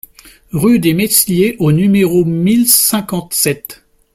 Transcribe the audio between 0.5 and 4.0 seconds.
Rue des Mesliers au numéro mille cinquante-sept